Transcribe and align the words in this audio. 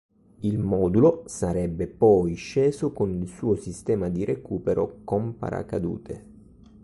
Il 0.39 0.57
modulo 0.57 1.21
sarebbe 1.27 1.85
poi 1.85 2.33
sceso 2.33 2.91
con 2.91 3.11
il 3.13 3.27
suo 3.27 3.53
sistema 3.55 4.09
di 4.09 4.25
recupero 4.25 5.01
con 5.03 5.37
paracadute. 5.37 6.25